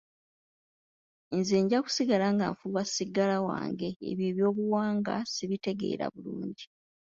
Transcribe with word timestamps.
Nze 1.37 1.57
nja 1.63 1.79
kusigala 1.85 2.27
nga 2.35 2.45
nfuuwa 2.53 2.83
ssigala 2.87 3.37
wange, 3.47 3.89
ebyo 4.09 4.25
eby'obuwanga 4.31 5.15
sibitegeera 5.33 6.05
bulungi. 6.13 6.65